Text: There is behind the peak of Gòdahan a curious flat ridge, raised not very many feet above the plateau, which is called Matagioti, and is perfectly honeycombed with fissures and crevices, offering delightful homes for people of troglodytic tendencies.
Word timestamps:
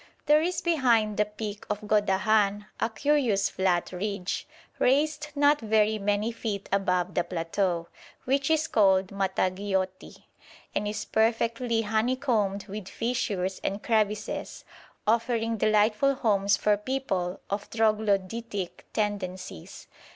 There 0.25 0.41
is 0.41 0.63
behind 0.63 1.17
the 1.17 1.25
peak 1.25 1.63
of 1.69 1.81
Gòdahan 1.81 2.65
a 2.79 2.89
curious 2.89 3.49
flat 3.49 3.91
ridge, 3.91 4.47
raised 4.79 5.27
not 5.35 5.61
very 5.61 5.99
many 5.99 6.31
feet 6.31 6.67
above 6.71 7.13
the 7.13 7.23
plateau, 7.23 7.87
which 8.25 8.49
is 8.49 8.65
called 8.67 9.09
Matagioti, 9.11 10.23
and 10.73 10.87
is 10.87 11.05
perfectly 11.05 11.83
honeycombed 11.83 12.65
with 12.65 12.87
fissures 12.87 13.59
and 13.63 13.83
crevices, 13.83 14.65
offering 15.05 15.57
delightful 15.57 16.15
homes 16.15 16.57
for 16.57 16.77
people 16.77 17.39
of 17.51 17.69
troglodytic 17.69 18.87
tendencies. 18.93 19.85